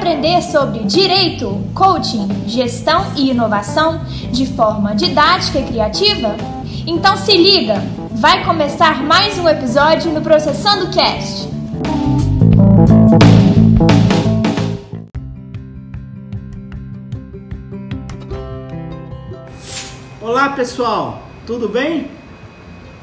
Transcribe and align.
aprender 0.00 0.40
sobre 0.40 0.84
direito, 0.84 1.62
coaching, 1.74 2.26
gestão 2.46 3.12
e 3.14 3.32
inovação 3.32 4.02
de 4.32 4.46
forma 4.46 4.94
didática 4.94 5.58
e 5.58 5.64
criativa? 5.64 6.36
Então 6.86 7.18
se 7.18 7.36
liga, 7.36 7.74
vai 8.12 8.42
começar 8.42 9.02
mais 9.02 9.38
um 9.38 9.46
episódio 9.46 10.10
no 10.10 10.22
Processando 10.22 10.90
Cast. 10.90 11.50
Olá 20.22 20.48
pessoal, 20.56 21.24
tudo 21.46 21.68
bem? 21.68 22.10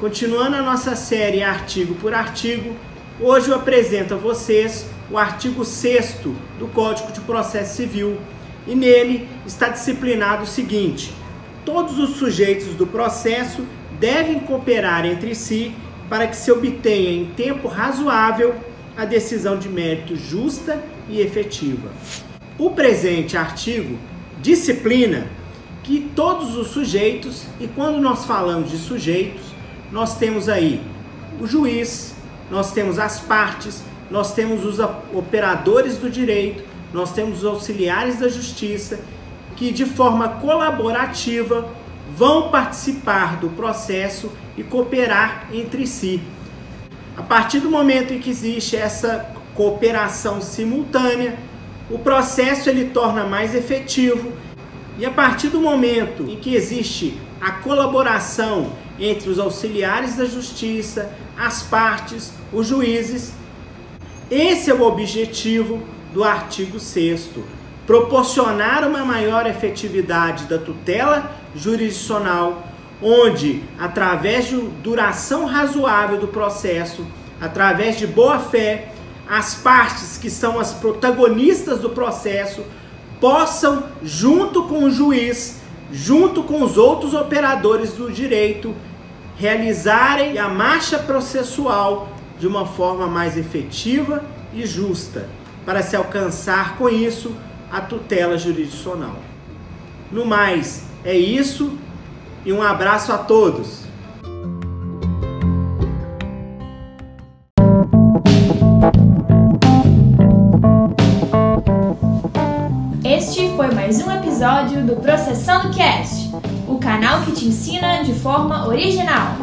Continuando 0.00 0.56
a 0.56 0.62
nossa 0.62 0.96
série 0.96 1.44
artigo 1.44 1.94
por 1.94 2.12
artigo, 2.12 2.74
hoje 3.20 3.50
eu 3.50 3.54
apresento 3.54 4.14
a 4.14 4.16
vocês 4.16 4.97
o 5.10 5.16
artigo 5.16 5.64
6 5.64 6.16
do 6.58 6.66
Código 6.68 7.12
de 7.12 7.20
Processo 7.20 7.76
Civil 7.76 8.18
e 8.66 8.74
nele 8.74 9.28
está 9.46 9.68
disciplinado 9.68 10.42
o 10.42 10.46
seguinte: 10.46 11.12
todos 11.64 11.98
os 11.98 12.16
sujeitos 12.16 12.74
do 12.74 12.86
processo 12.86 13.64
devem 13.98 14.40
cooperar 14.40 15.06
entre 15.06 15.34
si 15.34 15.74
para 16.08 16.26
que 16.26 16.36
se 16.36 16.50
obtenha 16.50 17.10
em 17.10 17.26
tempo 17.26 17.68
razoável 17.68 18.54
a 18.96 19.04
decisão 19.04 19.58
de 19.58 19.68
mérito 19.68 20.16
justa 20.16 20.82
e 21.08 21.20
efetiva. 21.20 21.90
O 22.58 22.70
presente 22.70 23.36
artigo 23.36 23.98
disciplina 24.40 25.26
que 25.82 26.10
todos 26.14 26.56
os 26.56 26.68
sujeitos, 26.68 27.44
e 27.58 27.66
quando 27.66 28.00
nós 28.00 28.24
falamos 28.24 28.70
de 28.70 28.76
sujeitos, 28.76 29.42
nós 29.90 30.18
temos 30.18 30.48
aí 30.48 30.82
o 31.40 31.46
juiz, 31.46 32.14
nós 32.50 32.72
temos 32.72 32.98
as 32.98 33.20
partes, 33.20 33.82
nós 34.10 34.34
temos 34.34 34.64
os 34.64 34.78
operadores 35.12 35.96
do 35.98 36.08
direito, 36.08 36.64
nós 36.92 37.12
temos 37.12 37.38
os 37.38 37.44
auxiliares 37.44 38.18
da 38.18 38.28
justiça, 38.28 39.00
que 39.56 39.70
de 39.72 39.84
forma 39.84 40.28
colaborativa 40.28 41.68
vão 42.16 42.50
participar 42.50 43.36
do 43.36 43.50
processo 43.50 44.30
e 44.56 44.62
cooperar 44.62 45.48
entre 45.52 45.86
si. 45.86 46.22
A 47.16 47.22
partir 47.22 47.60
do 47.60 47.70
momento 47.70 48.12
em 48.12 48.20
que 48.20 48.30
existe 48.30 48.76
essa 48.76 49.34
cooperação 49.54 50.40
simultânea, 50.40 51.36
o 51.90 51.98
processo 51.98 52.70
ele 52.70 52.86
torna 52.86 53.24
mais 53.24 53.54
efetivo 53.54 54.32
e 54.98 55.06
a 55.06 55.10
partir 55.10 55.48
do 55.48 55.60
momento 55.60 56.24
em 56.28 56.36
que 56.36 56.54
existe 56.54 57.18
a 57.40 57.52
colaboração 57.52 58.72
entre 58.98 59.30
os 59.30 59.38
auxiliares 59.38 60.16
da 60.16 60.24
justiça, 60.24 61.12
as 61.36 61.62
partes, 61.62 62.32
os 62.52 62.66
juízes. 62.66 63.32
Esse 64.30 64.70
é 64.70 64.74
o 64.74 64.82
objetivo 64.82 65.82
do 66.12 66.22
artigo 66.22 66.78
6 66.78 67.30
proporcionar 67.86 68.86
uma 68.86 69.02
maior 69.02 69.46
efetividade 69.46 70.44
da 70.44 70.58
tutela 70.58 71.30
jurisdicional, 71.56 72.68
onde, 73.00 73.62
através 73.78 74.48
de 74.48 74.56
duração 74.82 75.46
razoável 75.46 76.18
do 76.18 76.28
processo, 76.28 77.06
através 77.40 77.96
de 77.96 78.06
boa-fé, 78.06 78.92
as 79.26 79.54
partes 79.54 80.18
que 80.18 80.28
são 80.28 80.60
as 80.60 80.74
protagonistas 80.74 81.78
do 81.78 81.88
processo 81.88 82.62
possam, 83.18 83.84
junto 84.02 84.64
com 84.64 84.84
o 84.84 84.90
juiz, 84.90 85.58
junto 85.90 86.42
com 86.42 86.62
os 86.62 86.76
outros 86.76 87.14
operadores 87.14 87.92
do 87.92 88.12
direito, 88.12 88.74
realizarem 89.38 90.38
a 90.38 90.48
marcha 90.48 90.98
processual 90.98 92.08
de 92.38 92.46
uma 92.46 92.66
forma 92.66 93.06
mais 93.06 93.36
efetiva 93.36 94.24
e 94.52 94.66
justa, 94.66 95.28
para 95.64 95.82
se 95.82 95.96
alcançar 95.96 96.76
com 96.76 96.88
isso 96.88 97.34
a 97.70 97.80
tutela 97.80 98.38
jurisdicional. 98.38 99.16
No 100.10 100.24
mais, 100.24 100.84
é 101.04 101.16
isso 101.16 101.76
e 102.44 102.52
um 102.52 102.62
abraço 102.62 103.12
a 103.12 103.18
todos. 103.18 103.86
Este 113.04 113.54
foi 113.56 113.70
mais 113.72 114.00
um 114.00 114.10
episódio 114.10 114.86
do 114.86 114.96
Processando 114.96 115.74
Cast 115.74 116.28
o 116.68 116.78
canal 116.78 117.22
que 117.22 117.32
te 117.32 117.46
ensina 117.46 118.02
de 118.02 118.12
forma 118.12 118.68
original. 118.68 119.36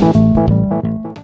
Thank 0.00 0.84
you. 0.84 0.87